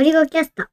[0.00, 0.64] ゴリゴキャスト。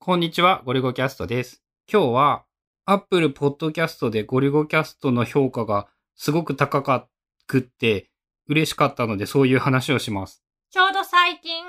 [0.00, 1.62] こんにちは、ゴリゴキャストです。
[1.88, 2.44] 今日は、
[2.86, 5.86] Apple Podcast でゴリゴキャストの評価が
[6.16, 7.06] すごく高か
[7.46, 8.10] くって、
[8.48, 10.42] 嬉しかったので、そういう話をします。
[10.70, 11.64] ちょうど最近、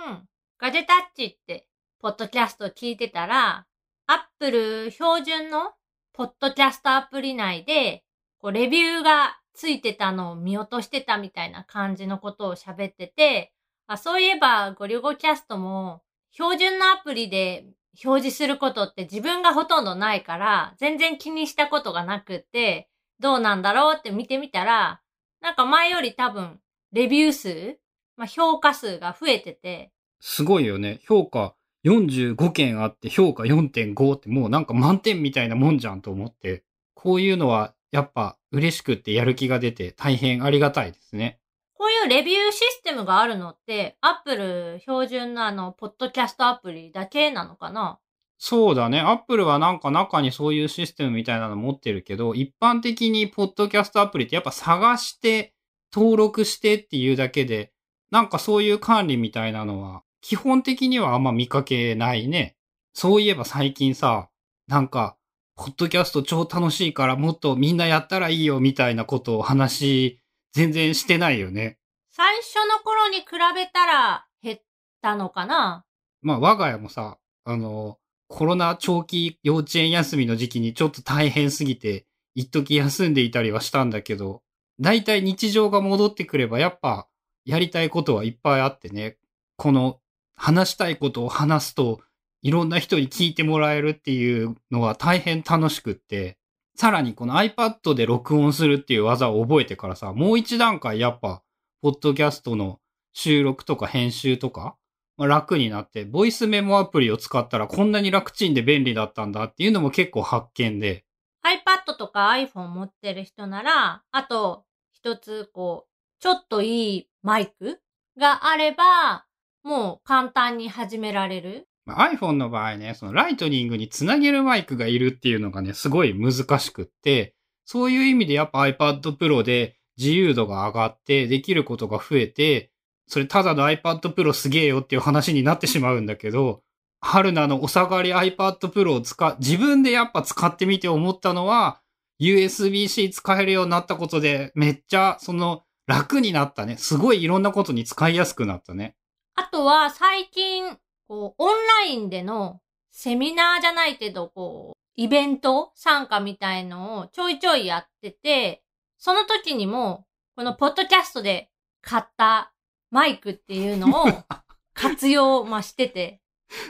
[0.57, 1.67] ガジェタッチって、
[1.99, 3.67] ポッドキャスト聞いてたら、
[4.07, 5.73] アップル標準の
[6.11, 8.03] ポッドキャストアプリ内で、
[8.39, 13.53] こう、レビューがついてたのを見落としてたみたいな感じのことを喋ってて、
[13.85, 16.01] あそういえば、ゴリゴキャストも、
[16.31, 17.65] 標準のアプリで
[18.03, 25.01] 表示することって自分がほとんどないから、全然気にしたことがなくて、どうなんだろうって見てみたら、
[25.41, 26.59] なんか前より多分、
[26.91, 27.79] レビュー数
[28.19, 30.99] まあ、評価数が増えてて、すごいよね。
[31.07, 41.38] 評価45件あって評価4.5ってもうなんか満点みたいなもんじゃんと思って、こういうのはやっぱ嬉しくってやる気が出て大変ありがたいですね。
[41.79, 47.99] こういうレビューシステムがあるのって、アップル標準のあの、ポッドキャストアプリだけなのかな？
[48.37, 48.99] そうだね。
[48.99, 55.53] アップルはなんか中にそういうシステムみたいなの持ってるけど、一般的にポッドキャストアプリってやっぱ探して、
[55.93, 57.71] 登録してっていうだけで、
[58.11, 62.57] なんかそういう管理みたいなのは、基本的にはあんま見かけないね。
[62.93, 64.27] そういえば最近さ、
[64.67, 65.15] なんか、
[65.55, 70.18] ポッドキャスト超楽しいからもっとみんなやったらいいよみたいなことを話、
[70.53, 71.77] 全然してないよね。
[72.11, 74.59] 最初の頃に比べたら減っ
[75.01, 75.85] たのかな？
[76.21, 77.97] まあ我が家もさ、あの、
[78.27, 82.05] コロナ長期幼稚園休みの時期にちょっと大変すぎて、
[82.35, 84.43] 一時休んでいたりはしたんだけど、
[84.79, 87.07] だいたい日常が戻ってくればやっぱ
[87.45, 89.17] やりたいことはいっぱいあってね、
[89.57, 89.99] この
[90.35, 91.99] 話したいことを話すと
[92.41, 96.37] いろんな人に聞いてもらえるっていうのは大変楽しくって、
[96.79, 101.43] さらにこの iPad で録音するっていう技を覚えてからさ、もう一段階やっぱ、
[101.81, 102.79] ポッドキャストの
[103.11, 104.77] 収録とか編集とか、
[105.17, 111.03] まあ、楽になって、ボイスメモアプリを使ったらこんなに楽ちんで便利だったんだっていうのも結構発見で、
[111.43, 117.81] iPad とか iPhone 持ってる人なら、あと一つこう、ちょっといいマイク
[118.17, 119.25] があれば、
[119.63, 121.67] もう簡単に始められる。
[121.97, 127.35] iPhone の場合ね、そのライトニングにつなげるマイクがいるっていうのがね、すごい難しくって、
[127.65, 132.71] そういう意味でやっぱ iPad Pro で自由度が上がってできることが増えて、
[133.07, 136.61] それただの iPad Pro すげえよっていう話になってしまうんだけど、
[137.01, 141.81] 春菜のお下がり iPad Pro を使、自分でやっぱ使ってみて思ったのは、
[142.19, 146.77] USB-C 使えるようになったことで、めっちゃその楽になったね。
[146.77, 148.95] すごいいろんなことに使いやすくなったね。
[149.35, 150.77] あとは最近、
[151.09, 152.61] こう、オンラインでの
[152.91, 158.63] セミナーじゃないけど、こう、イベント参加みたいのをちょいちょいやってて、
[158.99, 160.05] その時にも、
[160.35, 161.49] このポッドキャストで
[161.81, 162.53] 買った
[162.91, 164.05] マイクっていうのを
[164.75, 166.21] 活用、まあ、してて、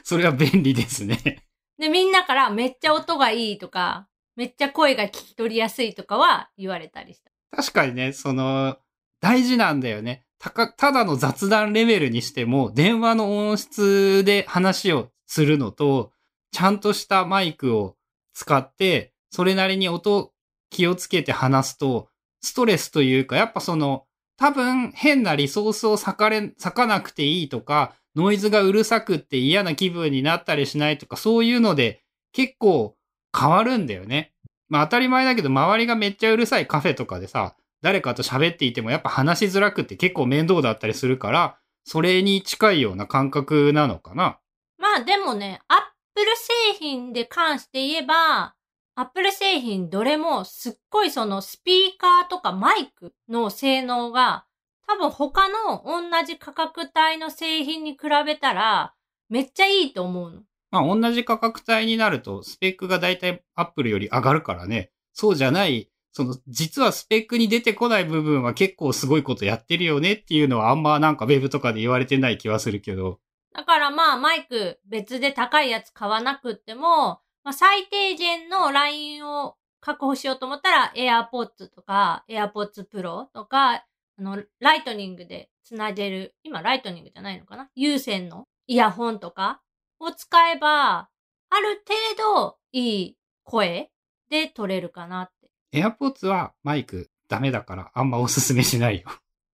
[0.03, 1.43] それは便利ですね。
[1.77, 4.07] で、みんなからめっちゃ音がいいとか、
[4.37, 7.31] めっちゃ声が聞き取りやすいとかは言われたりした。
[7.51, 8.77] 確かにね、その、
[9.19, 10.23] 大事なんだよね。
[10.39, 16.11] たか、ただの雑談レベルにしても、電話の音質で話をするのと、
[16.51, 17.95] ちゃんとしたマイクを
[18.33, 20.31] 使って、それなりに音
[20.69, 22.09] 気をつけて話すと、
[22.41, 24.05] ストレスというか、やっぱその、
[24.37, 32.01] 多分変なリソースを割かれ、割かなくていいとか、ノイズがうるさくって嫌な気分になったりしないとか、そういうので
[32.31, 32.95] 結構
[33.37, 34.33] 変わるんだよね。
[34.69, 44.39] まあ当たり前だけど、周りがめっちゃうるさいカフェとかでさ、誰かと喋っていてもやっぱ話しづらくって結構面倒だったりするから、それに近いような感覚なのかな。
[44.77, 45.77] まあでもね、アッ
[46.13, 48.55] プル製品で関して言えば、
[48.95, 54.45] アップル製品どれもすっごいそのスピーカーとかマイクの性能が
[54.87, 58.93] 多分他の同じ価格帯の製品に比べたら
[59.29, 60.41] めっちゃいいと思うの。
[60.71, 64.91] まあ同じ価格帯になるとスペックがだいたいアップルより上がるからね。
[65.13, 73.19] そうじゃない、その実はスペックに出てこない部分は結構すごいことやってるよねっていうのはあんまなんかウェブとかで言われてない気はするけど。
[73.53, 83.83] だからまあマイク別で高いやつ買わなくっても、まあ、最低限のラインを確保しようと思ったら AirPods とか AirPods Pro とか、あ
[84.17, 87.69] の、 Lightning でつなげる、今 Lightning じゃないのかな？
[87.75, 89.61] 有線のイヤホンとか
[89.99, 91.09] を使えば、
[91.49, 91.81] ある
[92.17, 93.89] 程度いい声
[94.29, 95.31] で取れるかなっ。
[95.73, 99.09] AirPods はマイクダメだからあんまおすすめしないよ。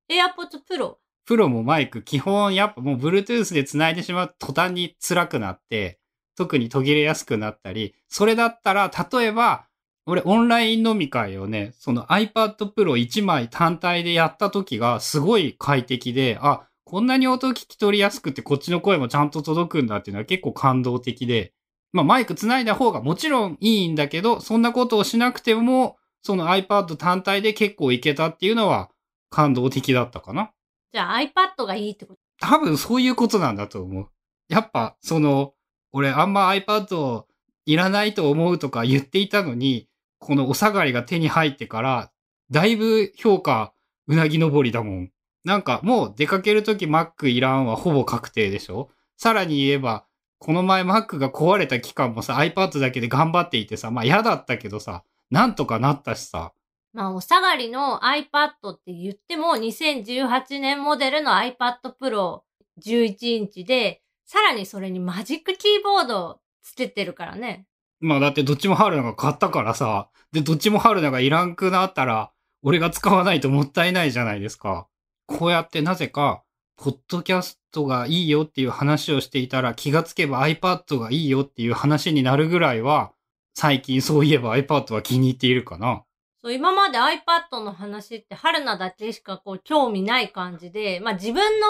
[0.09, 0.95] AirPods Pro。
[1.25, 1.49] プロ？
[1.49, 5.99] もマイク基本やっぱもう Bluetooth で繋いでしまうと途端に辛くなって、
[6.37, 9.65] 特に途切れやすくなったり、それだったら例えば、
[10.05, 21.53] 俺オンライン飲み会をね、その iPad Pro 1枚単体でやった時がすごい快適で、あ、こんなに音聞き取りやすくてこっちの声もちゃんと届くんだっていうのは結構感動的で、
[21.91, 28.89] まあマイク繋いだ方がもちろんいいんだけど、そんなことをしなくても、その iPad 単体で結構いけたっていうのは
[29.29, 30.49] 感動的だったかな。
[30.91, 32.19] じゃあ iPad がいいってこと？
[32.47, 34.07] 多分そういうことなんだと思う。
[34.49, 35.53] やっぱ、その、
[35.93, 37.25] 俺あんま iPad
[37.67, 39.87] いらないと思うとか言っていたのに、
[40.17, 42.11] このお下がりが手に入ってから、
[42.49, 43.73] だいぶ評価、
[44.07, 45.11] うなぎ登りだもん。
[45.43, 50.05] なんかもう出かけるとき Mac いらんはほぼ確定でしょさらに言えば、
[50.39, 56.53] この前 Mac が壊れた期間もさ、iPad だけで頑張っていてさ、まあ嫌だったけどさ、なんとかなったしさ。
[56.93, 62.41] まあ、お下がりの iPad って言っても、2018年モデルの iPad Pro
[62.81, 67.67] 11インチで、さらにそれにマジックキーボードつけてるからね。
[67.99, 72.31] まあだってどっちも春菜が買ったからさ、で、どっちも春菜がいらんくなったら、
[72.61, 74.87] 俺が使わないともったいないじゃないですか。
[75.27, 76.43] こうやってなぜか、
[76.77, 83.11] ポッドキャストがいいよっていう話をしていたら気がつけば iPad がいいよっていう話になるぐらいは、
[83.55, 86.03] 最近そういえば iPad は気に入っているかな？
[86.41, 91.67] そう、今まで iPad の話って春菜だけしかこう興味ない感じで、まあ自分の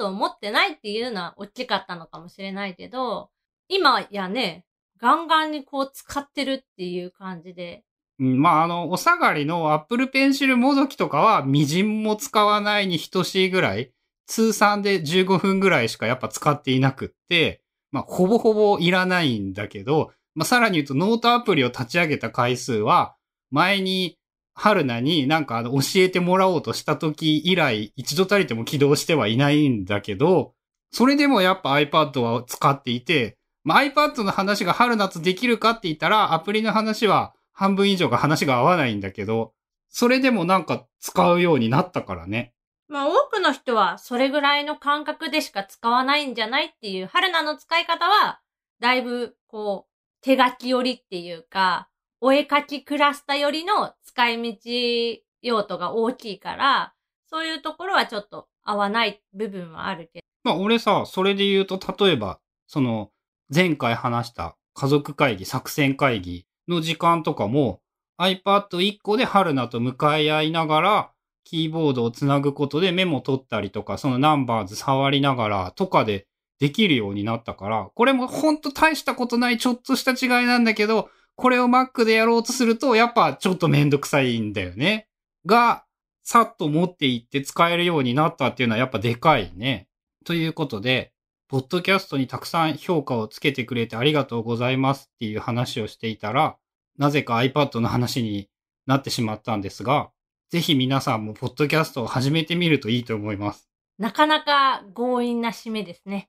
[0.00, 3.30] iPad を持ってないっていうのは大きかったのかもしれないけど、
[3.68, 4.66] 今やね、
[5.00, 7.82] ガンガンにこう使ってるっていう感じで。
[8.18, 13.92] うん、まあ、あの、お下がりの Apple Pencil もどきとかは、みじんも使わないに等しいぐらい、
[14.26, 23.16] 通算で15分ぐらいしかやっぱ使っていなくって、まあ、ほぼほぼいらないんだけど、まあ、さらに言うとノートアプリを立ち上げた回数は、
[23.50, 24.16] 前に、
[24.54, 30.54] 春菜になんかあの教えてもらおうとした時以来、一度たりとも起動してはいないんだけど、
[30.92, 39.52] それでもやっぱ iPad は使っていて、まあ、iPad の話が春夏できるかって言ったら、アプリの話は半分以上が話が合わないんだけど、
[39.88, 42.52] それでもなんか使うようになったからね。
[42.88, 48.40] まあ多くの人はそれぐらいの感覚でしか使わないんじゃないっていう、春菜の使い方は、
[48.80, 49.89] だいぶこう、
[50.22, 51.88] 手書き寄りっていうか、
[52.20, 56.94] お絵描きクラスタよりの使い道用途が大きいから、
[57.26, 60.24] そういうところはちょっと合わない部分はあるけど。
[60.44, 63.10] まあ俺さ、それで言うと、例えば、その、
[63.52, 67.80] 前回話した家族会議、作戦会議の時間とかも
[68.20, 71.10] iPad1 個で春菜と向かい合いながら
[71.44, 76.26] キーボードをつなぐことでメモ取ったりとか、そのナンバーズ触りながらとかで
[76.60, 85.08] できるようになったから、これもほんと大したことないちょっとした違いなんだけど、これを Mac でやろうとすると、やっぱちょっとめんどくさいんだよね。
[85.46, 85.84] が、
[86.22, 89.88] さっと持っていって使えるようになったっていうのはやっぱでかいね。
[90.26, 91.12] ということで、
[91.48, 96.58] ポッドキャストにたくさん評価をつけてくれてありがとうございますっていう話をしていたら、
[96.98, 98.50] なぜか iPad の話に
[98.86, 100.10] なってしまったんですが、
[100.50, 103.70] ぜひ皆さんもポッドキャストを始めてみるといいと思います。
[103.98, 106.28] なかなか強引な締めですね。